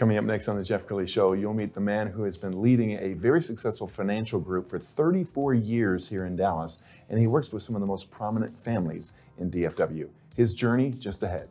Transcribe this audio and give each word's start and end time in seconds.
Coming 0.00 0.16
up 0.16 0.24
next 0.24 0.48
on 0.48 0.56
the 0.56 0.64
Jeff 0.64 0.86
Crilley 0.86 1.06
Show, 1.06 1.34
you'll 1.34 1.52
meet 1.52 1.74
the 1.74 1.80
man 1.82 2.06
who 2.06 2.22
has 2.22 2.38
been 2.38 2.62
leading 2.62 2.92
a 2.92 3.12
very 3.12 3.42
successful 3.42 3.86
financial 3.86 4.40
group 4.40 4.66
for 4.66 4.78
34 4.78 5.52
years 5.52 6.08
here 6.08 6.24
in 6.24 6.36
Dallas, 6.36 6.78
and 7.10 7.20
he 7.20 7.26
works 7.26 7.52
with 7.52 7.62
some 7.62 7.74
of 7.74 7.82
the 7.82 7.86
most 7.86 8.10
prominent 8.10 8.58
families 8.58 9.12
in 9.36 9.50
DFW. 9.50 10.08
His 10.34 10.54
journey 10.54 10.92
just 10.92 11.22
ahead. 11.22 11.50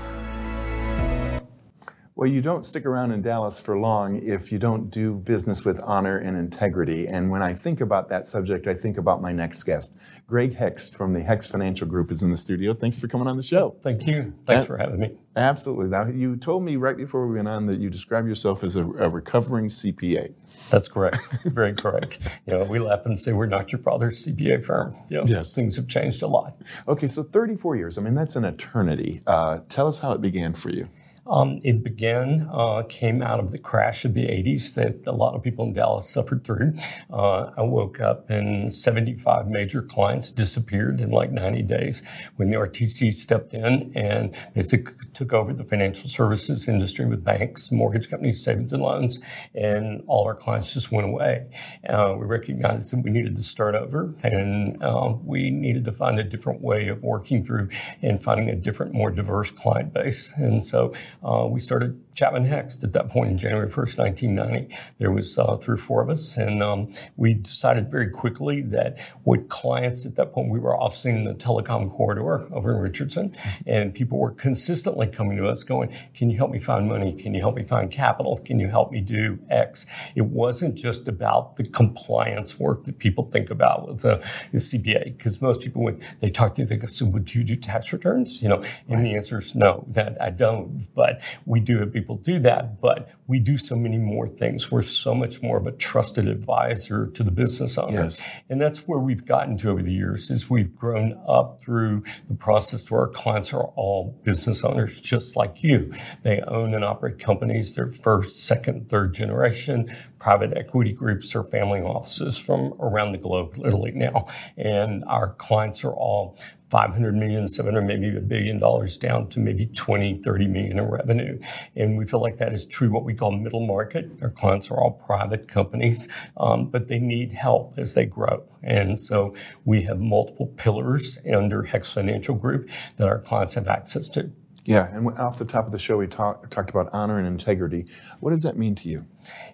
Well, 2.21 2.29
you 2.29 2.39
don't 2.43 2.63
stick 2.63 2.85
around 2.85 3.13
in 3.13 3.23
Dallas 3.23 3.59
for 3.59 3.79
long 3.79 4.21
if 4.21 4.51
you 4.51 4.59
don't 4.59 4.91
do 4.91 5.15
business 5.15 5.65
with 5.65 5.79
honor 5.79 6.19
and 6.19 6.37
integrity. 6.37 7.07
And 7.07 7.31
when 7.31 7.41
I 7.41 7.51
think 7.51 7.81
about 7.81 8.09
that 8.09 8.27
subject, 8.27 8.67
I 8.67 8.75
think 8.75 8.99
about 8.99 9.23
my 9.23 9.31
next 9.31 9.63
guest. 9.63 9.95
Greg 10.27 10.55
Hext 10.55 10.95
from 10.95 11.13
the 11.13 11.21
Hext 11.21 11.49
Financial 11.51 11.87
Group 11.87 12.11
is 12.11 12.21
in 12.21 12.29
the 12.29 12.37
studio. 12.37 12.75
Thanks 12.75 12.99
for 12.99 13.07
coming 13.07 13.27
on 13.27 13.37
the 13.37 13.41
show. 13.43 13.75
Thank 13.81 14.05
you. 14.05 14.35
Thanks 14.45 14.67
for 14.67 14.77
having 14.77 14.99
me. 14.99 15.17
Absolutely. 15.35 15.87
Now, 15.87 16.05
you 16.09 16.35
told 16.35 16.61
me 16.61 16.75
right 16.75 16.95
before 16.95 17.25
we 17.27 17.37
went 17.37 17.47
on 17.47 17.65
that 17.65 17.79
you 17.79 17.89
describe 17.89 18.27
yourself 18.27 18.63
as 18.63 18.75
a, 18.75 18.83
a 18.83 19.09
recovering 19.09 19.65
CPA. 19.65 20.31
That's 20.69 20.87
correct. 20.87 21.17
Very 21.45 21.73
correct. 21.73 22.19
You 22.45 22.53
know, 22.53 22.65
we 22.65 22.77
laugh 22.77 23.03
and 23.07 23.17
say 23.17 23.33
we're 23.33 23.47
not 23.47 23.71
your 23.71 23.81
father's 23.81 24.23
CPA 24.27 24.63
firm. 24.63 24.95
You 25.09 25.17
know, 25.21 25.25
Yes. 25.25 25.53
things 25.55 25.75
have 25.75 25.87
changed 25.87 26.21
a 26.21 26.27
lot. 26.27 26.55
Okay, 26.87 27.07
so 27.07 27.23
34 27.23 27.77
years. 27.77 27.97
I 27.97 28.01
mean, 28.03 28.13
that's 28.13 28.35
an 28.35 28.45
eternity. 28.45 29.23
Uh, 29.25 29.61
tell 29.69 29.87
us 29.87 29.97
how 29.97 30.11
it 30.11 30.21
began 30.21 30.53
for 30.53 30.69
you. 30.69 30.87
Um, 31.27 31.61
it 31.63 31.83
began, 31.83 32.49
uh, 32.51 32.83
came 32.89 33.21
out 33.21 33.39
of 33.39 33.51
the 33.51 33.59
crash 33.59 34.05
of 34.05 34.13
the 34.13 34.25
80s 34.25 34.73
that 34.75 35.05
a 35.05 35.11
lot 35.11 35.35
of 35.35 35.43
people 35.43 35.65
in 35.65 35.73
Dallas 35.73 36.09
suffered 36.09 36.43
through. 36.43 36.73
Uh, 37.11 37.51
I 37.55 37.61
woke 37.61 37.99
up 37.99 38.29
and 38.29 38.73
75 38.73 39.47
major 39.47 39.81
clients 39.83 40.31
disappeared 40.31 40.99
in 40.99 41.11
like 41.11 41.31
90 41.31 41.61
days 41.63 42.01
when 42.37 42.49
the 42.49 42.57
RTC 42.57 43.13
stepped 43.13 43.53
in 43.53 43.91
and 43.95 44.35
basically 44.55 44.93
took 45.13 45.31
over 45.31 45.53
the 45.53 45.63
financial 45.63 46.09
services 46.09 46.67
industry 46.67 47.05
with 47.05 47.23
banks, 47.23 47.71
mortgage 47.71 48.09
companies, 48.09 48.43
savings 48.43 48.73
and 48.73 48.81
loans, 48.81 49.19
and 49.53 50.03
all 50.07 50.25
our 50.25 50.35
clients 50.35 50.73
just 50.73 50.91
went 50.91 51.07
away. 51.07 51.47
Uh, 51.87 52.15
we 52.17 52.25
recognized 52.25 52.91
that 52.91 53.03
we 53.03 53.11
needed 53.11 53.35
to 53.35 53.43
start 53.43 53.75
over 53.75 54.13
and 54.23 54.81
uh, 54.81 55.13
we 55.23 55.51
needed 55.51 55.85
to 55.85 55.91
find 55.91 56.19
a 56.19 56.23
different 56.23 56.61
way 56.61 56.87
of 56.87 57.03
working 57.03 57.43
through 57.43 57.69
and 58.01 58.23
finding 58.23 58.49
a 58.49 58.55
different, 58.55 58.93
more 58.93 59.11
diverse 59.11 59.51
client 59.51 59.93
base. 59.93 60.33
And 60.35 60.63
so 60.63 60.91
Uh, 61.23 61.47
we 61.49 61.59
started 61.59 61.99
Chapman 62.13 62.45
Hext 62.45 62.83
at 62.83 62.93
that 62.93 63.09
point 63.09 63.31
in 63.31 63.37
January 63.37 63.69
1st, 63.69 63.97
1990. 63.97 64.75
There 64.99 65.11
was 65.11 65.37
uh, 65.37 65.55
three 65.57 65.75
or 65.75 65.77
four 65.77 66.01
of 66.01 66.09
us, 66.09 66.37
and 66.37 66.61
um, 66.61 66.91
we 67.15 67.35
decided 67.35 67.89
very 67.89 68.09
quickly 68.09 68.61
that 68.61 68.97
with 69.23 69.47
clients 69.49 70.05
at 70.05 70.15
that 70.15 70.33
point, 70.33 70.49
we 70.49 70.59
were 70.59 70.75
officing 70.75 71.15
in 71.15 71.23
the 71.23 71.33
telecom 71.33 71.89
corridor 71.89 72.53
over 72.53 72.75
in 72.75 72.81
Richardson, 72.81 73.35
and 73.65 73.93
people 73.93 74.17
were 74.17 74.31
consistently 74.31 75.07
coming 75.07 75.37
to 75.37 75.47
us 75.47 75.63
going, 75.63 75.93
can 76.13 76.29
you 76.29 76.37
help 76.37 76.51
me 76.51 76.59
find 76.59 76.87
money? 76.87 77.13
Can 77.13 77.33
you 77.33 77.39
help 77.39 77.55
me 77.55 77.63
find 77.63 77.89
capital? 77.89 78.37
Can 78.37 78.59
you 78.59 78.67
help 78.67 78.91
me 78.91 79.01
do 79.01 79.39
X? 79.49 79.85
It 80.15 80.25
wasn't 80.25 80.75
just 80.75 81.07
about 81.07 81.55
the 81.55 81.63
compliance 81.63 82.59
work 82.59 82.85
that 82.85 82.99
people 82.99 83.23
think 83.23 83.49
about 83.49 83.87
with 83.87 84.01
the, 84.01 84.17
the 84.51 84.59
CPA, 84.59 85.17
because 85.17 85.41
most 85.41 85.61
people, 85.61 85.83
when 85.83 86.01
they 86.19 86.29
talk 86.29 86.55
to 86.55 86.61
you, 86.61 86.67
they 86.67 86.75
go, 86.75 86.87
so 86.87 87.05
would 87.05 87.33
you 87.33 87.43
do 87.43 87.55
tax 87.55 87.93
returns? 87.93 88.41
You 88.41 88.49
know, 88.49 88.63
and 88.89 89.05
the 89.05 89.15
answer 89.15 89.39
is 89.39 89.55
no, 89.55 89.85
that 89.87 90.21
I 90.21 90.29
don't, 90.29 90.87
but 90.93 91.21
we 91.45 91.59
do 91.59 91.79
have 91.79 91.93
people 92.01 92.17
do 92.17 92.39
that, 92.39 92.81
but 92.81 93.09
we 93.27 93.39
do 93.39 93.57
so 93.57 93.75
many 93.75 93.99
more 93.99 94.27
things. 94.27 94.71
We're 94.71 94.81
so 94.81 95.13
much 95.13 95.41
more 95.41 95.57
of 95.57 95.67
a 95.67 95.71
trusted 95.71 96.27
advisor 96.27 97.07
to 97.07 97.23
the 97.23 97.29
business 97.29 97.77
owner. 97.77 98.03
Yes. 98.03 98.25
And 98.49 98.59
that's 98.59 98.87
where 98.87 98.99
we've 98.99 99.25
gotten 99.25 99.55
to 99.59 99.69
over 99.69 99.83
the 99.83 99.93
years 99.93 100.31
is 100.31 100.49
we've 100.49 100.75
grown 100.75 101.21
up 101.27 101.61
through 101.61 102.03
the 102.27 102.33
process 102.33 102.89
where 102.89 103.01
our 103.01 103.07
clients 103.07 103.53
are 103.53 103.65
all 103.75 104.19
business 104.23 104.63
owners 104.63 104.99
just 104.99 105.35
like 105.35 105.63
you. 105.63 105.93
They 106.23 106.41
own 106.41 106.73
and 106.73 106.83
operate 106.83 107.19
companies. 107.19 107.75
They're 107.75 107.91
first, 107.91 108.39
second, 108.39 108.89
third 108.89 109.13
generation 109.13 109.95
private 110.21 110.55
equity 110.55 110.93
groups 110.93 111.35
or 111.35 111.43
family 111.43 111.81
offices 111.81 112.37
from 112.37 112.73
around 112.79 113.11
the 113.11 113.17
globe, 113.17 113.57
literally 113.57 113.91
now. 113.91 114.27
And 114.55 115.03
our 115.07 115.33
clients 115.33 115.83
are 115.83 115.93
all 115.93 116.37
500 116.71 117.13
million, 117.13 117.49
700, 117.49 117.81
maybe 117.81 118.15
a 118.15 118.21
billion 118.21 118.57
dollars 118.57 118.97
down 118.97 119.27
to 119.27 119.41
maybe 119.41 119.65
20, 119.65 120.21
30 120.23 120.47
million 120.47 120.79
in 120.79 120.85
revenue. 120.85 121.37
And 121.75 121.97
we 121.97 122.05
feel 122.05 122.21
like 122.21 122.37
that 122.37 122.53
is 122.53 122.65
true 122.65 122.89
what 122.89 123.03
we 123.03 123.13
call 123.13 123.31
middle 123.31 123.67
market. 123.67 124.09
Our 124.21 124.29
clients 124.29 124.71
are 124.71 124.79
all 124.79 124.91
private 124.91 125.49
companies, 125.49 126.07
um, 126.37 126.69
but 126.69 126.87
they 126.87 126.99
need 126.99 127.33
help 127.33 127.77
as 127.77 127.93
they 127.93 128.05
grow. 128.05 128.43
And 128.63 128.97
so 128.97 129.35
we 129.65 129.81
have 129.81 129.99
multiple 129.99 130.47
pillars 130.47 131.19
under 131.29 131.63
Hext 131.63 131.93
Financial 131.93 132.35
Group 132.35 132.69
that 132.95 133.07
our 133.09 133.19
clients 133.19 133.55
have 133.55 133.67
access 133.67 134.07
to. 134.09 134.31
Yeah, 134.63 134.95
and 134.95 135.07
off 135.17 135.39
the 135.39 135.45
top 135.45 135.65
of 135.65 135.71
the 135.71 135.79
show, 135.79 135.97
we 135.97 136.05
talk, 136.05 136.47
talked 136.51 136.69
about 136.69 136.89
honor 136.93 137.17
and 137.17 137.27
integrity. 137.27 137.87
What 138.19 138.29
does 138.29 138.43
that 138.43 138.57
mean 138.57 138.75
to 138.75 138.89
you? 138.89 139.07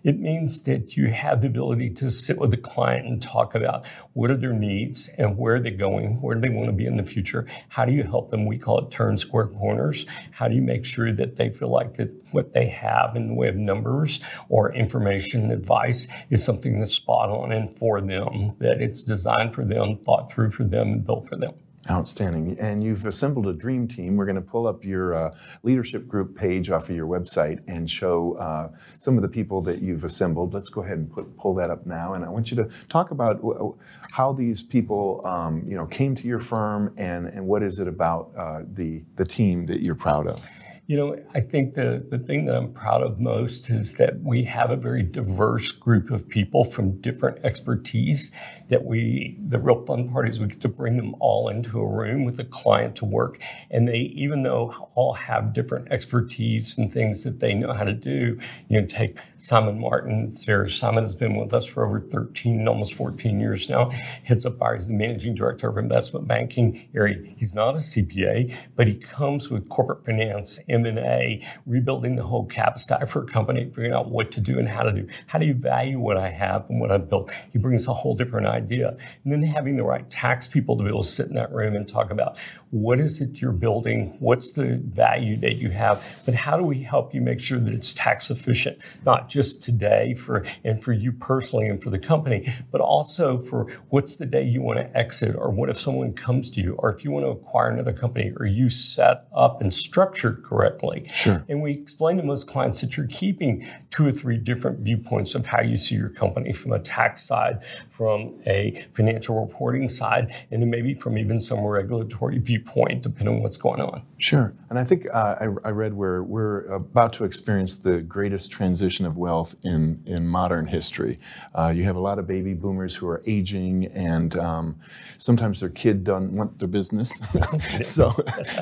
It 0.03 0.19
means 0.19 0.63
that 0.63 0.97
you 0.97 1.11
have 1.11 1.39
the 1.39 1.47
ability 1.47 1.91
to 1.91 2.09
sit 2.09 2.37
with 2.37 2.51
the 2.51 2.57
client 2.57 3.07
and 3.07 3.21
talk 3.21 3.55
about 3.55 3.85
what 4.13 4.29
are 4.31 4.35
their 4.37 4.51
needs 4.51 5.09
and 5.17 5.37
where 5.37 5.55
are 5.55 5.59
they 5.59 5.71
going, 5.71 6.21
where 6.21 6.35
do 6.35 6.41
they 6.41 6.49
want 6.49 6.67
to 6.67 6.73
be 6.73 6.85
in 6.85 6.97
the 6.97 7.03
future, 7.03 7.47
how 7.69 7.85
do 7.85 7.93
you 7.93 8.03
help 8.03 8.31
them? 8.31 8.45
We 8.45 8.57
call 8.57 8.79
it 8.79 8.91
turn 8.91 9.17
square 9.17 9.47
corners. 9.47 10.05
How 10.31 10.49
do 10.49 10.55
you 10.55 10.61
make 10.61 10.83
sure 10.83 11.13
that 11.13 11.37
they 11.37 11.51
feel 11.51 11.69
like 11.69 11.93
that 11.95 12.09
what 12.31 12.53
they 12.53 12.67
have 12.67 13.15
in 13.15 13.27
the 13.27 13.33
way 13.33 13.47
of 13.47 13.55
numbers 13.55 14.19
or 14.49 14.73
information 14.73 15.43
and 15.43 15.51
advice 15.53 16.07
is 16.29 16.43
something 16.43 16.79
that's 16.79 16.93
spot 16.93 17.29
on 17.29 17.53
and 17.53 17.73
for 17.73 18.01
them, 18.01 18.51
that 18.59 18.81
it's 18.81 19.03
designed 19.03 19.55
for 19.55 19.63
them, 19.63 19.95
thought 19.95 20.31
through 20.31 20.51
for 20.51 20.65
them, 20.65 20.91
and 20.91 21.05
built 21.05 21.29
for 21.29 21.37
them. 21.37 21.53
Outstanding. 21.89 22.59
And 22.59 22.83
you've 22.83 23.05
assembled 23.05 23.47
a 23.47 23.53
dream 23.53 23.87
team. 23.87 24.17
We're 24.17 24.25
going 24.25 24.35
to 24.35 24.41
pull 24.41 24.67
up 24.67 24.83
your 24.83 25.13
uh, 25.15 25.37
leadership 25.63 26.05
group 26.05 26.35
page 26.35 26.69
off 26.69 26.89
of 26.89 26.95
your 26.95 27.07
website 27.07 27.59
and 27.67 27.89
show 27.89 28.33
uh, 28.33 28.75
some 28.99 29.15
of 29.15 29.21
the 29.21 29.29
people 29.29 29.61
that 29.61 29.81
you've 29.81 30.03
assembled. 30.03 30.53
Let's 30.53 30.69
go 30.69 30.81
ahead 30.81 30.97
and 30.97 31.09
put, 31.09 31.37
pull 31.37 31.53
that 31.55 31.69
up 31.69 31.85
now. 31.85 32.13
And 32.13 32.25
I 32.25 32.29
want 32.29 32.51
you 32.51 32.57
to 32.57 32.65
talk 32.89 33.11
about 33.11 33.37
w- 33.37 33.77
how 34.11 34.33
these 34.33 34.61
people, 34.61 35.21
um, 35.25 35.63
you 35.65 35.77
know, 35.77 35.85
came 35.85 36.13
to 36.15 36.27
your 36.27 36.39
firm 36.39 36.93
and, 36.97 37.27
and 37.27 37.47
what 37.47 37.63
is 37.63 37.79
it 37.79 37.87
about 37.87 38.31
uh, 38.37 38.63
the, 38.73 39.03
the 39.15 39.25
team 39.25 39.65
that 39.67 39.81
you're 39.81 39.95
proud 39.95 40.27
of? 40.27 40.45
You 40.87 40.95
know, 40.95 41.21
I 41.35 41.41
think 41.41 41.73
the, 41.73 42.07
the 42.09 42.17
thing 42.17 42.45
that 42.45 42.55
I'm 42.55 42.71
proud 42.71 43.03
of 43.03 43.19
most 43.19 43.69
is 43.69 43.95
that 43.95 44.21
we 44.21 44.45
have 44.45 44.71
a 44.71 44.77
very 44.77 45.03
diverse 45.03 45.69
group 45.69 46.09
of 46.09 46.29
people 46.29 46.63
from 46.63 47.01
different 47.01 47.43
expertise 47.43 48.31
that 48.69 48.85
we, 48.85 49.37
the 49.45 49.59
real 49.59 49.85
fun 49.85 50.09
part 50.09 50.29
is 50.29 50.39
we 50.39 50.47
get 50.47 50.61
to 50.61 50.69
bring 50.69 50.95
them 50.95 51.13
all 51.19 51.49
into 51.49 51.79
a 51.79 51.85
room 51.85 52.23
with 52.23 52.39
a 52.39 52.45
client 52.45 52.95
to 52.97 53.05
work. 53.05 53.37
And 53.69 53.85
they, 53.87 53.97
even 53.97 54.43
though 54.43 54.89
all 54.95 55.13
have 55.13 55.53
different 55.53 55.91
expertise 55.91 56.77
and 56.77 56.91
things 56.91 57.23
that 57.23 57.39
they 57.39 57.53
know 57.53 57.73
how 57.73 57.83
to 57.83 57.93
do, 57.93 58.39
you 58.69 58.79
know, 58.79 58.87
take 58.87 59.17
Simon 59.37 59.79
Martin 59.79 60.33
there. 60.45 60.67
Simon 60.67 61.03
has 61.03 61.15
been 61.15 61.35
with 61.35 61.53
us 61.53 61.65
for 61.65 61.85
over 61.85 61.99
13, 61.99 62.67
almost 62.67 62.93
14 62.93 63.39
years 63.39 63.69
now. 63.69 63.89
Heads 64.23 64.45
up 64.45 64.61
our, 64.61 64.75
he's 64.75 64.87
the 64.87 64.93
managing 64.93 65.35
director 65.35 65.69
of 65.69 65.77
investment 65.77 66.27
banking 66.27 66.89
area. 66.95 67.17
He's 67.37 67.53
not 67.53 67.75
a 67.75 67.79
CPA, 67.79 68.55
but 68.75 68.87
he 68.87 68.95
comes 68.95 69.49
with 69.49 69.69
corporate 69.69 70.05
finance 70.05 70.59
M&A, 70.85 71.45
rebuilding 71.65 72.15
the 72.15 72.23
whole 72.23 72.45
cap 72.45 72.79
stack 72.79 73.07
for 73.07 73.23
a 73.23 73.25
company, 73.25 73.65
figuring 73.65 73.93
out 73.93 74.09
what 74.09 74.31
to 74.31 74.41
do 74.41 74.59
and 74.59 74.67
how 74.67 74.83
to 74.83 74.91
do. 74.91 75.07
How 75.27 75.39
do 75.39 75.45
you 75.45 75.53
value 75.53 75.99
what 75.99 76.17
I 76.17 76.29
have 76.29 76.69
and 76.69 76.79
what 76.79 76.91
I've 76.91 77.09
built? 77.09 77.31
He 77.51 77.59
brings 77.59 77.87
a 77.87 77.93
whole 77.93 78.15
different 78.15 78.47
idea. 78.47 78.97
And 79.23 79.33
then 79.33 79.43
having 79.43 79.77
the 79.77 79.83
right 79.83 80.09
tax 80.09 80.47
people 80.47 80.77
to 80.77 80.83
be 80.83 80.89
able 80.89 81.03
to 81.03 81.07
sit 81.07 81.27
in 81.27 81.35
that 81.35 81.51
room 81.51 81.75
and 81.75 81.87
talk 81.87 82.11
about 82.11 82.37
what 82.71 82.99
is 82.99 83.21
it 83.21 83.41
you're 83.41 83.51
building, 83.51 84.15
what's 84.19 84.51
the 84.51 84.77
value 84.83 85.37
that 85.37 85.55
you 85.55 85.69
have, 85.69 86.05
but 86.25 86.33
how 86.33 86.57
do 86.57 86.63
we 86.63 86.83
help 86.83 87.13
you 87.13 87.21
make 87.21 87.39
sure 87.39 87.59
that 87.59 87.73
it's 87.73 87.93
tax 87.93 88.29
efficient, 88.29 88.77
not 89.05 89.29
just 89.29 89.63
today 89.63 90.13
for 90.13 90.45
and 90.63 90.83
for 90.83 90.91
you 90.91 91.11
personally 91.11 91.69
and 91.69 91.81
for 91.81 91.89
the 91.89 91.99
company, 91.99 92.47
but 92.71 92.81
also 92.81 93.39
for 93.39 93.67
what's 93.89 94.15
the 94.17 94.25
day 94.25 94.43
you 94.43 94.61
want 94.61 94.77
to 94.77 94.97
exit, 94.97 95.35
or 95.35 95.49
what 95.49 95.69
if 95.69 95.79
someone 95.79 96.13
comes 96.13 96.49
to 96.51 96.61
you, 96.61 96.75
or 96.79 96.93
if 96.93 97.03
you 97.03 97.11
want 97.11 97.25
to 97.25 97.29
acquire 97.29 97.69
another 97.69 97.93
company, 97.93 98.33
are 98.37 98.45
you 98.45 98.69
set 98.69 99.27
up 99.33 99.61
and 99.61 99.73
structured 99.73 100.43
correctly? 100.43 100.66
Sure. 101.07 101.43
And 101.47 101.61
we 101.61 101.71
explain 101.71 102.17
to 102.17 102.23
most 102.23 102.47
clients 102.47 102.81
that 102.81 102.97
you're 102.97 103.07
keeping 103.07 103.67
two 103.89 104.05
or 104.05 104.11
three 104.11 104.37
different 104.37 104.79
viewpoints 104.79 105.35
of 105.35 105.45
how 105.45 105.61
you 105.61 105.77
see 105.77 105.95
your 105.95 106.09
company 106.09 106.53
from 106.53 106.71
a 106.73 106.79
tax 106.79 107.23
side, 107.23 107.63
from 107.89 108.35
a 108.45 108.85
financial 108.93 109.39
reporting 109.39 109.89
side, 109.89 110.33
and 110.51 110.61
then 110.61 110.69
maybe 110.69 110.93
from 110.93 111.17
even 111.17 111.39
some 111.39 111.65
regulatory 111.65 112.39
viewpoint, 112.39 113.03
depending 113.03 113.35
on 113.35 113.43
what's 113.43 113.57
going 113.57 113.81
on. 113.81 114.01
Sure. 114.17 114.53
And 114.69 114.77
I 114.77 114.83
think 114.83 115.07
uh, 115.13 115.35
I, 115.39 115.43
I 115.67 115.71
read 115.71 115.93
where 115.93 116.23
we're 116.23 116.65
about 116.71 117.13
to 117.13 117.23
experience 117.23 117.75
the 117.77 118.01
greatest 118.01 118.51
transition 118.51 119.05
of 119.05 119.17
wealth 119.17 119.55
in, 119.63 120.01
in 120.05 120.27
modern 120.27 120.67
history. 120.67 121.19
Uh, 121.53 121.73
you 121.75 121.83
have 121.83 121.95
a 121.95 121.99
lot 121.99 122.19
of 122.19 122.27
baby 122.27 122.53
boomers 122.53 122.95
who 122.95 123.07
are 123.07 123.21
aging, 123.27 123.85
and 123.87 124.37
um, 124.37 124.75
sometimes 125.17 125.59
their 125.59 125.69
kid 125.69 126.03
doesn't 126.03 126.33
want 126.33 126.59
their 126.59 126.67
business. 126.67 127.19
so, 127.81 128.15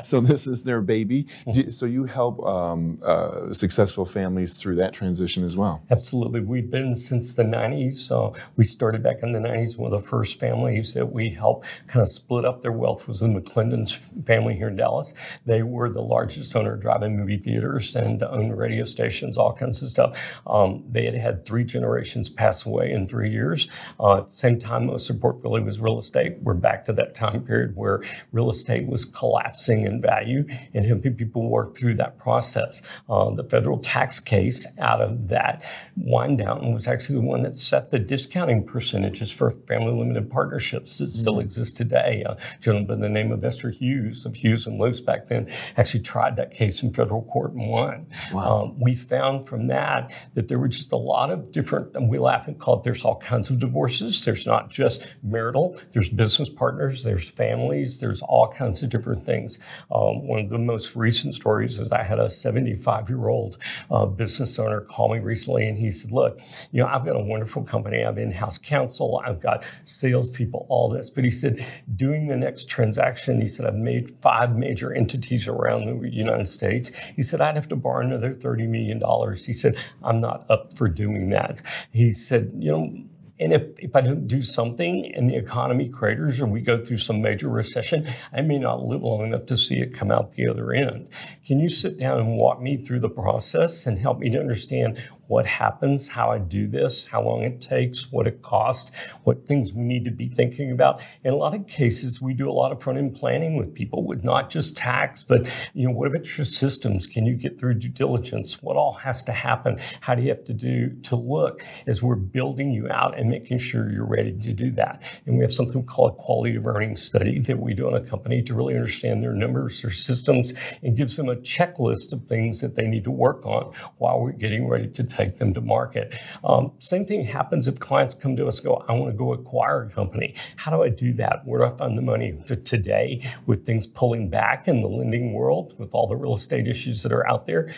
so 0.04 0.20
this 0.20 0.48
is 0.48 0.64
their 0.64 0.82
baby. 0.82 1.28
So 1.70 1.86
you 1.86 1.95
help 2.04 2.46
um, 2.46 3.00
uh, 3.04 3.54
successful 3.54 4.06
families 4.06 4.58
through 4.58 4.76
that 4.76 4.94
transition 4.94 5.44
as 5.44 5.56
well. 5.56 5.84
Absolutely. 5.90 6.42
We've 6.42 6.70
been 6.70 6.96
since 6.96 7.34
the 7.34 7.44
90s. 7.44 7.96
So 7.96 8.36
we 8.58 8.66
started 8.66 9.02
back 9.02 9.24
in 9.24 9.32
the 9.32 9.40
90s. 9.40 9.78
One 9.78 9.94
of 9.94 10.02
the 10.02 10.08
first 10.08 10.40
families 10.40 10.94
that 10.94 11.12
we 11.12 11.30
helped 11.30 11.68
kind 11.88 12.04
of 12.04 12.12
split 12.12 12.46
up 12.46 12.62
their 12.62 12.72
wealth 12.72 13.08
was 13.08 13.20
the 13.22 13.28
McClendon's 13.28 13.94
family 14.26 14.56
here 14.56 14.68
in 14.68 14.76
Dallas. 14.76 15.14
They 15.46 15.64
were 15.64 15.90
the 15.90 16.02
largest 16.02 16.56
owner 16.56 16.74
of 16.74 16.82
drive-in 16.82 17.16
movie 17.18 17.38
theaters 17.38 17.96
and 17.96 18.22
owned 18.24 18.58
radio 18.58 18.86
stations, 18.86 19.38
all 19.38 19.54
kinds 19.54 19.82
of 19.82 19.90
stuff. 19.90 20.42
Um, 20.46 20.84
they 20.90 21.06
had 21.06 21.16
had 21.16 21.46
three 21.46 21.64
generations 21.64 22.30
pass 22.30 22.66
away 22.66 22.92
in 22.92 23.08
three 23.08 23.30
years. 23.30 23.68
Uh, 24.00 24.18
at 24.18 24.30
the 24.30 24.36
same 24.36 24.60
time, 24.60 24.88
most 24.88 25.10
of 25.10 25.22
portfolio 25.22 25.64
was 25.64 25.80
real 25.80 26.00
estate. 26.00 26.38
We're 26.42 26.56
back 26.56 26.86
to 26.86 26.94
that 26.94 27.16
time 27.16 27.44
period 27.44 27.76
where 27.76 28.02
real 28.32 28.50
estate 28.50 28.88
was 28.88 29.06
collapsing 29.06 29.86
in 29.86 30.02
value 30.02 30.46
and 30.74 30.86
helping 30.86 31.16
people 31.16 31.50
work 31.50 31.76
through 31.76 31.85
that 31.94 32.18
process. 32.18 32.82
Uh, 33.10 33.30
the 33.30 33.44
federal 33.44 33.78
tax 33.78 34.20
case 34.20 34.68
out 34.80 35.02
of 35.02 35.28
that 35.28 35.64
wind 35.96 36.40
down 36.40 36.74
was 36.74 36.88
actually 36.88 37.16
the 37.16 37.26
one 37.26 37.44
that 37.44 37.54
set 37.54 37.92
the 37.92 38.00
discounting 38.00 38.66
percentages 38.66 39.32
for 39.32 39.52
family 39.52 39.94
limited 39.94 40.30
partnerships 40.30 40.98
that 40.98 41.08
still 41.08 41.40
exist 41.40 41.78
today. 41.78 42.24
A 42.26 42.38
gentleman 42.60 42.88
by 42.88 42.96
the 42.96 43.10
name 43.10 43.32
of 43.32 43.44
Esther 43.44 43.70
Hughes 43.70 44.26
of 44.26 44.36
Hughes 44.36 44.68
and 44.68 44.80
Luce 44.80 45.02
back 45.02 45.28
then 45.28 45.50
actually 45.78 46.02
tried 46.02 46.36
that 46.36 46.52
case 46.52 46.84
in 46.84 46.94
federal 46.94 47.24
court 47.24 47.54
and 47.54 47.70
won. 47.70 48.08
Um, 48.36 48.80
we 48.80 48.96
found 48.96 49.48
from 49.48 49.68
that 49.68 50.12
that 50.34 50.48
there 50.48 50.60
were 50.60 50.68
just 50.68 50.92
a 50.92 50.98
lot 50.98 51.30
of 51.32 51.52
different, 51.52 51.96
and 51.96 52.10
we 52.10 52.18
laugh 52.18 52.48
and 52.48 52.60
call 52.60 52.78
it, 52.78 52.84
there's 52.84 53.04
all 53.04 53.18
kinds 53.18 53.50
of 53.50 53.60
divorces. 53.60 54.24
There's 54.26 54.46
not 54.46 54.70
just 54.70 55.06
marital, 55.24 55.80
there's 55.92 56.10
business 56.10 56.50
partners, 56.50 57.04
there's 57.04 57.30
families, 57.30 58.00
there's 58.00 58.22
all 58.22 58.48
kinds 58.48 58.84
of 58.84 58.90
different 58.90 59.22
things. 59.22 59.60
Um, 59.92 60.28
one 60.28 60.40
of 60.40 60.50
the 60.50 60.58
most 60.58 60.96
recent 60.96 61.36
stories 61.36 61.75
is 61.80 61.92
I 61.92 62.04
had 62.04 62.20
a 62.20 62.30
75 62.30 63.10
year 63.10 63.28
old 63.28 63.58
uh, 63.90 64.06
business 64.06 64.58
owner 64.60 64.82
call 64.82 65.14
me 65.14 65.20
recently 65.20 65.68
and 65.68 65.78
he 65.78 65.92
said, 65.92 66.12
Look, 66.12 66.40
you 66.72 66.82
know, 66.82 66.88
I've 66.88 67.06
got 67.06 67.16
a 67.16 67.24
wonderful 67.24 67.64
company. 67.64 68.02
I 68.02 68.06
have 68.06 68.18
in 68.18 68.32
house 68.32 68.58
counsel, 68.58 69.22
I've 69.26 69.42
got 69.42 69.66
salespeople, 69.84 70.66
all 70.70 70.90
this. 70.90 71.10
But 71.10 71.24
he 71.24 71.32
said, 71.32 71.66
doing 71.96 72.28
the 72.28 72.36
next 72.36 72.70
transaction, 72.70 73.42
he 73.42 73.48
said, 73.48 73.66
I've 73.66 73.76
made 73.76 74.12
five 74.22 74.56
major 74.56 74.94
entities 74.94 75.48
around 75.48 75.86
the 75.86 76.10
United 76.10 76.48
States. 76.48 76.92
He 77.16 77.24
said, 77.24 77.42
I'd 77.42 77.56
have 77.56 77.70
to 77.70 77.76
borrow 77.76 78.06
another 78.06 78.34
$30 78.34 78.68
million. 78.68 79.02
He 79.36 79.54
said, 79.54 79.78
I'm 80.04 80.22
not 80.22 80.46
up 80.50 80.78
for 80.78 80.88
doing 80.88 81.30
that. 81.30 81.62
He 81.92 82.12
said, 82.12 82.52
you 82.58 82.72
know, 82.72 82.94
and 83.40 83.52
if, 83.52 83.64
if 83.78 83.96
I 83.96 84.02
don't 84.02 84.28
do 84.28 84.42
something 84.42 85.14
and 85.14 85.30
the 85.30 85.36
economy 85.36 85.90
craters 85.90 86.40
or 86.40 86.48
we 86.48 86.62
go 86.62 86.80
through 86.80 86.98
some 86.98 87.22
major 87.22 87.50
recession, 87.50 88.08
I 88.32 88.42
may 88.42 88.58
not 88.58 88.86
live 88.86 89.04
long 89.04 89.26
enough 89.26 89.46
to 89.48 89.58
see 89.58 89.80
it 89.80 89.94
come 89.94 90.10
out 90.10 90.34
the 90.34 90.48
other 90.48 90.72
end. 90.72 91.10
Can 91.46 91.60
you 91.60 91.68
sit 91.68 92.00
down 92.00 92.20
and 92.20 92.38
walk 92.38 92.62
me 92.62 92.78
through 92.78 93.02
the 93.02 93.10
process 93.10 93.86
and 93.86 94.00
help 94.00 94.20
me 94.20 94.30
to 94.30 94.40
understand 94.40 94.98
what 95.28 95.46
happens, 95.46 96.10
how 96.10 96.30
I 96.30 96.40
do 96.40 96.68
this, 96.68 97.06
how 97.06 97.24
long 97.24 97.42
it 97.42 97.62
takes, 97.62 98.12
what 98.12 98.28
it 98.28 98.42
costs, 98.42 98.92
what 99.24 99.48
things 99.48 99.74
we 99.74 99.84
need 99.84 100.06
to 100.06 100.12
be 100.12 100.28
thinking 100.28 100.72
about. 100.72 101.02
In 101.24 101.34
a 101.34 101.38
lot 101.38 101.56
of 101.56 101.68
cases, 101.68 102.22
we 102.22 102.34
do 102.34 102.50
a 102.50 102.54
lot 102.54 102.72
of 102.72 102.82
front 102.82 103.00
end 103.00 103.16
planning 103.16 103.56
with 103.56 103.74
people 103.74 104.06
with 104.06 104.24
not 104.24 104.50
just 104.50 104.78
tax, 104.78 105.24
but 105.24 105.48
you 105.74 105.88
know, 105.88 105.94
what 105.94 106.08
about 106.08 106.38
your 106.38 106.46
systems? 106.46 107.08
Can 107.08 107.26
you 107.26 107.36
get 107.36 107.60
through 107.60 107.76
due 107.76 107.90
diligence? 107.90 108.62
What 108.62 108.76
all 108.76 108.94
has 108.94 109.24
to 109.26 109.32
happen? 109.32 109.80
How 110.02 110.16
do 110.16 110.22
you 110.22 110.30
have 110.30 110.46
to 110.46 110.54
do 110.54 110.90
to 111.04 111.16
look 111.16 111.64
as 111.88 112.04
we're 112.04 112.16
building 112.16 112.72
you 112.72 112.88
out 112.90 113.18
and 113.18 113.30
making 113.30 113.58
sure 113.58 113.92
you're 113.92 114.06
ready 114.06 114.38
to 114.38 114.54
do 114.54 114.72
that? 114.72 115.02
And 115.26 115.38
we 115.38 115.42
have 115.42 115.54
something 115.54 115.86
called 115.86 116.14
a 116.14 116.16
quality 116.16 116.56
of 116.56 116.68
earnings 116.68 117.02
study 117.02 117.40
that 117.40 117.60
we 117.60 117.74
do 117.74 117.88
on 117.88 117.94
a 117.94 118.02
company 118.02 118.42
to 118.44 118.54
really 118.54 118.76
understand 118.76 119.24
their 119.24 119.34
numbers, 119.34 119.82
their 119.82 119.92
systems, 119.92 120.54
and 120.84 120.96
gives 120.96 121.16
them 121.16 121.30
a 121.30 121.36
checklist 121.36 122.14
of 122.14 122.26
things 122.28 122.62
that 122.62 122.76
they 122.76 122.88
need 122.88 123.04
to 123.04 123.12
work 123.12 123.46
on 123.46 123.74
while 123.98 124.20
we're 124.20 124.32
getting 124.32 124.68
ready 124.68 124.88
to 124.88 125.04
take 125.16 125.38
them 125.38 125.54
to 125.54 125.62
market. 125.62 126.18
Um, 126.44 126.72
same 126.80 127.06
thing 127.06 127.26
happens 127.26 127.68
if 127.68 127.80
clients 127.80 128.14
come 128.14 128.36
to 128.36 128.48
us 128.48 128.60
and 128.60 128.66
go, 128.66 128.86
I 128.88 128.94
want 128.94 129.12
to 129.12 129.18
go 129.18 129.34
acquire 129.34 129.84
a 129.84 129.90
company. 129.90 130.36
How 130.58 130.72
do 130.72 130.84
I 130.84 130.90
do 130.90 131.14
that? 131.14 131.46
Where 131.46 131.60
do 131.62 131.66
I 131.66 131.78
find 131.78 131.98
the 131.98 132.02
money? 132.02 132.38
For 132.46 132.56
today, 132.56 133.22
with 133.46 133.66
things 133.66 133.88
pulling 133.88 134.30
back 134.30 134.68
in 134.68 134.82
the 134.82 134.88
lending 134.88 135.34
world, 135.34 135.74
with 135.78 135.94
all 135.94 136.08
the 136.08 136.16
real 136.16 136.36
estate 136.36 136.68
issues 136.68 137.04
that 137.04 137.12
are 137.12 137.28
out 137.28 137.46
there, 137.46 137.74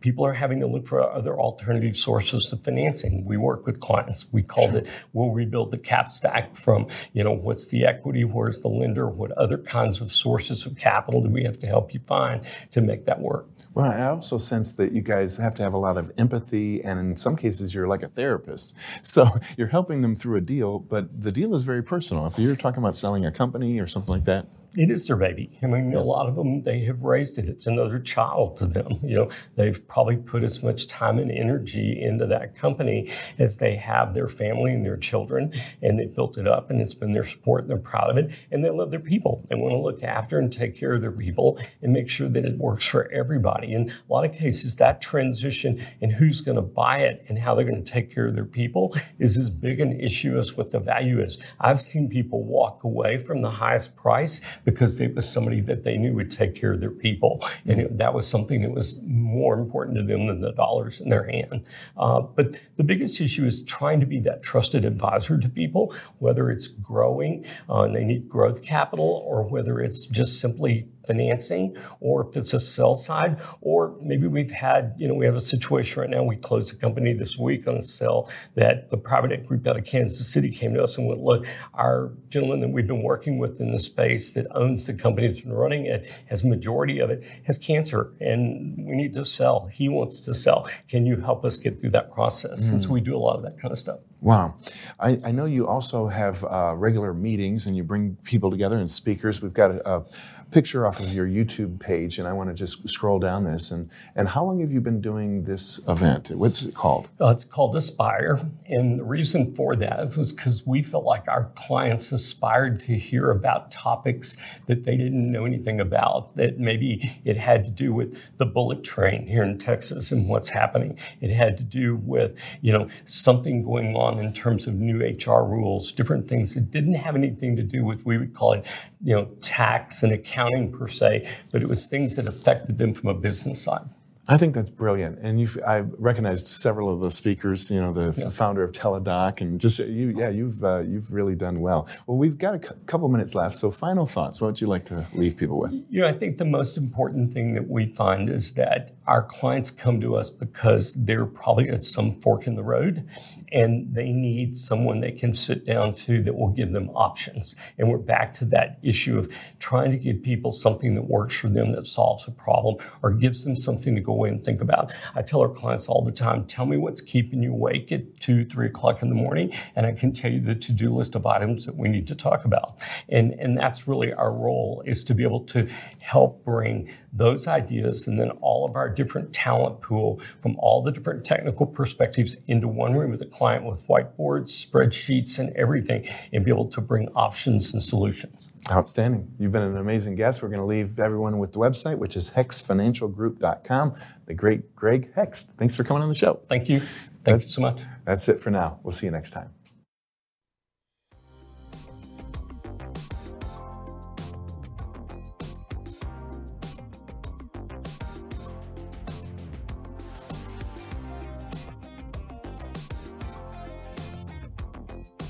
people 0.00 0.24
are 0.24 0.32
having 0.32 0.60
to 0.60 0.66
look 0.66 0.86
for 0.86 1.02
other 1.02 1.38
alternative 1.38 1.96
sources 1.96 2.52
of 2.52 2.62
financing. 2.64 3.24
We 3.24 3.36
work 3.36 3.66
with 3.66 3.80
clients. 3.80 4.26
We 4.32 4.42
called 4.42 4.74
it, 4.74 4.86
we'll 5.12 5.30
rebuild 5.30 5.70
the 5.70 5.78
cap 5.78 6.10
stack 6.10 6.56
from, 6.56 6.86
you 7.12 7.24
know, 7.24 7.32
what's 7.32 7.68
the 7.68 7.84
equity, 7.84 8.24
where's 8.24 8.58
the 8.60 8.68
lender, 8.68 9.08
what 9.08 9.32
other 9.32 9.58
kinds 9.58 10.00
of 10.00 10.10
sources 10.10 10.66
of 10.66 10.76
capital 10.76 11.22
do 11.22 11.28
we 11.28 11.44
have 11.44 11.58
to 11.60 11.66
help 11.66 11.94
you 11.94 12.00
find 12.00 12.44
to 12.70 12.80
make 12.80 13.06
that 13.06 13.20
work? 13.20 13.48
Well, 13.74 13.90
I 13.90 14.02
also 14.08 14.36
sense 14.36 14.72
that 14.72 14.92
you 14.92 15.00
guys 15.00 15.38
have 15.38 15.54
to 15.54 15.62
have 15.62 15.72
a 15.72 15.78
lot 15.78 15.96
of 15.96 16.10
empathy, 16.18 16.81
and 16.84 16.98
in 16.98 17.16
some 17.16 17.36
cases, 17.36 17.74
you're 17.74 17.88
like 17.88 18.02
a 18.02 18.08
therapist. 18.08 18.74
So 19.02 19.28
you're 19.56 19.68
helping 19.68 20.00
them 20.02 20.14
through 20.14 20.36
a 20.36 20.40
deal, 20.40 20.78
but 20.78 21.22
the 21.22 21.32
deal 21.32 21.54
is 21.54 21.64
very 21.64 21.82
personal. 21.82 22.26
If 22.26 22.38
you're 22.38 22.56
talking 22.56 22.82
about 22.82 22.96
selling 22.96 23.24
a 23.26 23.32
company 23.32 23.78
or 23.78 23.86
something 23.86 24.12
like 24.12 24.24
that, 24.24 24.46
it 24.74 24.90
is 24.90 25.06
their 25.06 25.16
baby. 25.16 25.58
I 25.62 25.66
mean, 25.66 25.94
a 25.94 26.02
lot 26.02 26.28
of 26.28 26.34
them, 26.34 26.62
they 26.62 26.80
have 26.84 27.02
raised 27.02 27.38
it. 27.38 27.48
It's 27.48 27.66
another 27.66 27.98
child 27.98 28.56
to 28.58 28.66
them. 28.66 29.00
You 29.12 29.18
know, 29.18 29.30
they've 29.56 29.86
probably 29.88 30.16
put 30.16 30.42
as 30.42 30.62
much 30.62 30.86
time 30.86 31.18
and 31.18 31.30
energy 31.30 32.00
into 32.00 32.24
that 32.28 32.56
company 32.56 33.10
as 33.38 33.58
they 33.58 33.74
have 33.76 34.14
their 34.14 34.28
family 34.28 34.72
and 34.72 34.86
their 34.86 34.96
children, 34.96 35.52
and 35.82 35.98
they 35.98 36.06
built 36.06 36.38
it 36.38 36.46
up, 36.46 36.70
and 36.70 36.80
it's 36.80 36.94
been 36.94 37.12
their 37.12 37.24
support, 37.24 37.62
and 37.62 37.70
they're 37.70 37.76
proud 37.76 38.08
of 38.08 38.16
it, 38.16 38.30
and 38.50 38.64
they 38.64 38.70
love 38.70 38.90
their 38.90 39.00
people. 39.00 39.46
They 39.50 39.56
want 39.56 39.72
to 39.72 39.78
look 39.78 40.02
after 40.02 40.38
and 40.38 40.50
take 40.50 40.78
care 40.78 40.94
of 40.94 41.02
their 41.02 41.12
people 41.12 41.58
and 41.82 41.92
make 41.92 42.08
sure 42.08 42.28
that 42.30 42.44
it 42.44 42.56
works 42.56 42.86
for 42.86 43.10
everybody. 43.12 43.74
In 43.74 43.90
a 43.90 44.12
lot 44.12 44.24
of 44.24 44.32
cases, 44.32 44.76
that 44.76 45.02
transition 45.02 45.84
and 46.00 46.12
who's 46.12 46.40
going 46.40 46.56
to 46.56 46.62
buy 46.62 46.98
it 46.98 47.24
and 47.28 47.38
how 47.38 47.54
they're 47.54 47.66
going 47.66 47.82
to 47.82 47.92
take 47.92 48.14
care 48.14 48.28
of 48.28 48.34
their 48.34 48.46
people 48.46 48.96
is 49.18 49.36
as 49.36 49.50
big 49.50 49.80
an 49.80 50.00
issue 50.00 50.38
as 50.38 50.56
what 50.56 50.72
the 50.72 50.80
value 50.80 51.20
is. 51.20 51.38
I've 51.60 51.82
seen 51.82 52.08
people 52.08 52.44
walk 52.44 52.84
away 52.84 53.18
from 53.18 53.42
the 53.42 53.50
highest 53.50 53.94
price 53.94 54.40
because 54.64 55.00
it 55.00 55.14
was 55.14 55.28
somebody 55.28 55.60
that 55.60 55.84
they 55.84 55.96
knew 55.96 56.14
would 56.14 56.30
take 56.30 56.54
care 56.54 56.72
of 56.72 56.80
their 56.80 56.90
people. 56.90 57.44
And 57.66 57.80
it, 57.80 57.98
that 57.98 58.14
was 58.14 58.26
something 58.26 58.62
that 58.62 58.72
was 58.72 58.98
more 59.02 59.58
important 59.58 59.98
to 59.98 60.02
them 60.02 60.26
than 60.26 60.40
the 60.40 60.52
dollars 60.52 61.00
in 61.00 61.08
their 61.08 61.24
hand. 61.24 61.64
Uh, 61.96 62.20
but 62.20 62.56
the 62.76 62.84
biggest 62.84 63.20
issue 63.20 63.44
is 63.44 63.62
trying 63.62 64.00
to 64.00 64.06
be 64.06 64.20
that 64.20 64.42
trusted 64.42 64.84
advisor 64.84 65.38
to 65.38 65.48
people, 65.48 65.94
whether 66.18 66.50
it's 66.50 66.68
growing 66.68 67.44
uh, 67.68 67.82
and 67.82 67.94
they 67.94 68.04
need 68.04 68.28
growth 68.28 68.62
capital 68.62 69.22
or 69.26 69.42
whether 69.42 69.80
it's 69.80 70.06
just 70.06 70.40
simply 70.40 70.88
financing 71.06 71.76
or 72.00 72.28
if 72.28 72.36
it's 72.36 72.54
a 72.54 72.60
sell 72.60 72.94
side 72.94 73.40
or 73.60 73.96
maybe 74.00 74.26
we've 74.26 74.50
had 74.50 74.94
you 74.96 75.08
know 75.08 75.14
we 75.14 75.26
have 75.26 75.34
a 75.34 75.40
situation 75.40 76.00
right 76.00 76.10
now 76.10 76.22
we 76.22 76.36
closed 76.36 76.72
a 76.72 76.76
company 76.76 77.12
this 77.12 77.36
week 77.36 77.66
on 77.66 77.76
a 77.76 77.82
sale 77.82 78.30
that 78.54 78.88
the 78.90 78.96
private 78.96 79.32
equity 79.32 79.48
group 79.48 79.66
out 79.66 79.76
of 79.76 79.84
kansas 79.84 80.32
city 80.32 80.50
came 80.50 80.72
to 80.72 80.82
us 80.82 80.96
and 80.98 81.08
went 81.08 81.20
look 81.20 81.44
our 81.74 82.12
gentleman 82.28 82.60
that 82.60 82.68
we've 82.68 82.86
been 82.86 83.02
working 83.02 83.38
with 83.38 83.60
in 83.60 83.72
the 83.72 83.78
space 83.78 84.32
that 84.32 84.46
owns 84.54 84.86
the 84.86 84.94
company 84.94 85.28
that's 85.28 85.40
been 85.40 85.52
running 85.52 85.86
it, 85.86 86.10
has 86.26 86.44
majority 86.44 86.98
of 87.00 87.10
it, 87.10 87.24
has 87.44 87.58
cancer, 87.58 88.12
and 88.20 88.76
we 88.78 88.94
need 88.94 89.12
to 89.14 89.24
sell. 89.24 89.66
He 89.66 89.88
wants 89.88 90.20
to 90.20 90.34
sell. 90.34 90.68
Can 90.88 91.06
you 91.06 91.16
help 91.16 91.44
us 91.44 91.56
get 91.56 91.80
through 91.80 91.90
that 91.90 92.12
process? 92.12 92.62
Mm. 92.62 92.72
And 92.72 92.82
so 92.82 92.90
we 92.90 93.00
do 93.00 93.16
a 93.16 93.18
lot 93.18 93.36
of 93.36 93.42
that 93.42 93.58
kind 93.58 93.72
of 93.72 93.78
stuff. 93.78 94.00
Wow. 94.20 94.54
I, 95.00 95.18
I 95.24 95.32
know 95.32 95.46
you 95.46 95.66
also 95.66 96.06
have 96.06 96.44
uh, 96.44 96.74
regular 96.76 97.12
meetings 97.12 97.66
and 97.66 97.76
you 97.76 97.82
bring 97.82 98.16
people 98.22 98.52
together 98.52 98.78
and 98.78 98.88
speakers. 98.88 99.42
We've 99.42 99.52
got 99.52 99.72
a, 99.72 99.96
a 99.96 100.04
picture 100.52 100.86
off 100.86 101.00
of 101.00 101.12
your 101.12 101.26
YouTube 101.26 101.80
page, 101.80 102.18
and 102.18 102.28
I 102.28 102.32
want 102.32 102.50
to 102.50 102.54
just 102.54 102.88
scroll 102.88 103.18
down 103.18 103.42
this. 103.42 103.72
And, 103.72 103.90
and 104.14 104.28
how 104.28 104.44
long 104.44 104.60
have 104.60 104.70
you 104.70 104.80
been 104.80 105.00
doing 105.00 105.42
this 105.42 105.80
event? 105.88 106.30
What's 106.30 106.62
it 106.62 106.74
called? 106.74 107.08
Uh, 107.20 107.30
it's 107.30 107.44
called 107.44 107.74
Aspire. 107.74 108.38
And 108.66 109.00
the 109.00 109.04
reason 109.04 109.54
for 109.54 109.74
that 109.76 110.16
was 110.16 110.32
because 110.32 110.64
we 110.64 110.82
felt 110.82 111.04
like 111.04 111.26
our 111.26 111.50
clients 111.56 112.12
aspired 112.12 112.78
to 112.80 112.96
hear 112.96 113.30
about 113.30 113.72
topics 113.72 114.36
that 114.66 114.84
they 114.84 114.96
didn't 114.96 115.30
know 115.30 115.44
anything 115.44 115.80
about, 115.80 116.36
that 116.36 116.58
maybe 116.58 117.20
it 117.24 117.36
had 117.36 117.64
to 117.64 117.70
do 117.70 117.92
with 117.92 118.18
the 118.38 118.46
bullet 118.46 118.82
train 118.82 119.26
here 119.26 119.42
in 119.42 119.58
Texas 119.58 120.12
and 120.12 120.28
what's 120.28 120.48
happening. 120.48 120.98
It 121.20 121.30
had 121.30 121.56
to 121.58 121.64
do 121.64 121.96
with, 121.96 122.34
you 122.60 122.72
know, 122.72 122.88
something 123.06 123.62
going 123.62 123.94
on 123.96 124.18
in 124.18 124.32
terms 124.32 124.66
of 124.66 124.74
new 124.74 124.98
HR 124.98 125.44
rules, 125.44 125.92
different 125.92 126.28
things 126.28 126.54
that 126.54 126.70
didn't 126.70 126.94
have 126.94 127.14
anything 127.14 127.56
to 127.56 127.62
do 127.62 127.84
with, 127.84 128.04
we 128.06 128.18
would 128.18 128.34
call 128.34 128.52
it, 128.52 128.66
you 129.02 129.14
know, 129.14 129.26
tax 129.40 130.02
and 130.02 130.12
accounting 130.12 130.72
per 130.72 130.88
se, 130.88 131.28
but 131.50 131.62
it 131.62 131.68
was 131.68 131.86
things 131.86 132.16
that 132.16 132.26
affected 132.26 132.78
them 132.78 132.92
from 132.94 133.08
a 133.08 133.14
business 133.14 133.62
side. 133.62 133.88
I 134.28 134.38
think 134.38 134.54
that's 134.54 134.70
brilliant, 134.70 135.18
and 135.20 135.40
you've 135.40 135.58
I 135.66 135.78
recognized 135.98 136.46
several 136.46 136.94
of 136.94 137.00
the 137.00 137.10
speakers. 137.10 137.68
You 137.72 137.80
know, 137.80 137.92
the 137.92 138.14
yeah. 138.16 138.28
founder 138.28 138.62
of 138.62 138.70
Teladoc, 138.70 139.40
and 139.40 139.60
just 139.60 139.80
you, 139.80 140.14
yeah, 140.16 140.28
you've 140.28 140.62
uh, 140.62 140.78
you've 140.78 141.12
really 141.12 141.34
done 141.34 141.58
well. 141.58 141.88
Well, 142.06 142.18
we've 142.18 142.38
got 142.38 142.54
a 142.54 142.68
c- 142.68 142.74
couple 142.86 143.08
minutes 143.08 143.34
left, 143.34 143.56
so 143.56 143.72
final 143.72 144.06
thoughts. 144.06 144.40
What 144.40 144.46
would 144.46 144.60
you 144.60 144.68
like 144.68 144.84
to 144.86 145.04
leave 145.14 145.36
people 145.36 145.58
with? 145.58 145.72
You 145.90 146.02
know, 146.02 146.06
I 146.06 146.12
think 146.12 146.38
the 146.38 146.44
most 146.44 146.76
important 146.76 147.32
thing 147.32 147.54
that 147.54 147.68
we 147.68 147.88
find 147.88 148.28
is 148.30 148.52
that 148.52 148.94
our 149.08 149.24
clients 149.24 149.72
come 149.72 150.00
to 150.00 150.14
us 150.14 150.30
because 150.30 150.92
they're 150.92 151.26
probably 151.26 151.68
at 151.68 151.84
some 151.84 152.12
fork 152.12 152.46
in 152.46 152.54
the 152.54 152.62
road, 152.62 153.08
and 153.50 153.92
they 153.92 154.12
need 154.12 154.56
someone 154.56 155.00
they 155.00 155.10
can 155.10 155.34
sit 155.34 155.66
down 155.66 155.94
to 155.94 156.22
that 156.22 156.36
will 156.36 156.52
give 156.52 156.70
them 156.70 156.90
options. 156.90 157.56
And 157.76 157.88
we're 157.88 157.98
back 157.98 158.32
to 158.34 158.44
that 158.46 158.78
issue 158.84 159.18
of 159.18 159.32
trying 159.58 159.90
to 159.90 159.98
give 159.98 160.22
people 160.22 160.52
something 160.52 160.94
that 160.94 161.02
works 161.02 161.34
for 161.34 161.48
them 161.48 161.72
that 161.72 161.88
solves 161.88 162.28
a 162.28 162.30
problem 162.30 162.76
or 163.02 163.12
gives 163.12 163.42
them 163.42 163.56
something 163.56 163.96
to 163.96 164.00
go 164.00 164.11
away 164.12 164.28
and 164.28 164.44
think 164.44 164.60
about. 164.60 164.92
I 165.14 165.22
tell 165.22 165.40
our 165.40 165.48
clients 165.48 165.88
all 165.88 166.02
the 166.02 166.12
time, 166.12 166.44
tell 166.44 166.66
me 166.66 166.76
what's 166.76 167.00
keeping 167.00 167.42
you 167.42 167.52
awake 167.52 167.90
at 167.92 168.20
two, 168.20 168.44
three 168.44 168.66
o'clock 168.66 169.02
in 169.02 169.08
the 169.08 169.14
morning, 169.14 169.52
and 169.74 169.86
I 169.86 169.92
can 169.92 170.12
tell 170.12 170.30
you 170.30 170.40
the 170.40 170.54
to-do 170.54 170.94
list 170.94 171.14
of 171.14 171.26
items 171.26 171.66
that 171.66 171.76
we 171.76 171.88
need 171.88 172.06
to 172.08 172.14
talk 172.14 172.44
about. 172.44 172.76
And, 173.08 173.32
and 173.34 173.56
that's 173.56 173.88
really 173.88 174.12
our 174.12 174.32
role 174.32 174.82
is 174.86 175.04
to 175.04 175.14
be 175.14 175.22
able 175.22 175.44
to 175.46 175.68
help 175.98 176.44
bring 176.44 176.88
those 177.12 177.46
ideas 177.46 178.06
and 178.06 178.18
then 178.18 178.30
all 178.40 178.66
of 178.66 178.76
our 178.76 178.88
different 178.88 179.32
talent 179.32 179.80
pool 179.80 180.20
from 180.40 180.56
all 180.58 180.82
the 180.82 180.92
different 180.92 181.24
technical 181.24 181.66
perspectives 181.66 182.36
into 182.46 182.68
one 182.68 182.94
room 182.94 183.10
with 183.10 183.22
a 183.22 183.26
client 183.26 183.64
with 183.64 183.86
whiteboards, 183.86 184.50
spreadsheets, 184.50 185.38
and 185.38 185.54
everything, 185.56 186.08
and 186.32 186.44
be 186.44 186.50
able 186.50 186.68
to 186.68 186.80
bring 186.80 187.08
options 187.14 187.72
and 187.72 187.82
solutions. 187.82 188.51
Outstanding. 188.70 189.34
You've 189.38 189.50
been 189.50 189.62
an 189.62 189.76
amazing 189.76 190.14
guest. 190.14 190.40
We're 190.40 190.48
going 190.48 190.60
to 190.60 190.66
leave 190.66 190.98
everyone 191.00 191.38
with 191.38 191.52
the 191.52 191.58
website, 191.58 191.98
which 191.98 192.16
is 192.16 192.30
hextfinancialgroup.com. 192.30 193.94
The 194.26 194.34
great 194.34 194.76
Greg 194.76 195.12
Hext. 195.14 195.46
Thanks 195.58 195.74
for 195.74 195.82
coming 195.82 196.02
on 196.02 196.08
the 196.08 196.14
show. 196.14 196.40
Thank 196.46 196.68
you. 196.68 196.78
Thank 196.80 197.40
that's, 197.40 197.44
you 197.44 197.48
so 197.48 197.62
much. 197.62 197.82
That's 198.04 198.28
it 198.28 198.40
for 198.40 198.50
now. 198.50 198.78
We'll 198.82 198.92
see 198.92 199.06
you 199.06 199.12
next 199.12 199.30
time. 199.30 199.50